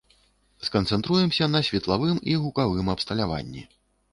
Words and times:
Сканцэнтруемся 0.69 1.49
на 1.55 1.61
светлавым 1.67 2.17
і 2.33 2.39
гукавым 2.47 2.91
абсталяванні. 2.95 3.63